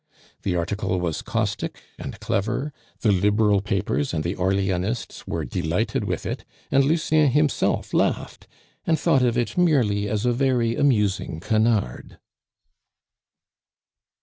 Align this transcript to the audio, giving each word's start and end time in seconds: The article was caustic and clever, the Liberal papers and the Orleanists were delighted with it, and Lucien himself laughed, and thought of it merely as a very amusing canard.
The 0.41 0.55
article 0.55 0.99
was 0.99 1.21
caustic 1.21 1.79
and 1.99 2.19
clever, 2.19 2.73
the 3.01 3.11
Liberal 3.11 3.61
papers 3.61 4.15
and 4.15 4.23
the 4.23 4.33
Orleanists 4.33 5.27
were 5.27 5.45
delighted 5.45 6.05
with 6.05 6.25
it, 6.25 6.43
and 6.71 6.83
Lucien 6.83 7.29
himself 7.29 7.93
laughed, 7.93 8.47
and 8.83 8.99
thought 8.99 9.21
of 9.21 9.37
it 9.37 9.59
merely 9.59 10.09
as 10.09 10.25
a 10.25 10.33
very 10.33 10.75
amusing 10.75 11.39
canard. 11.39 12.17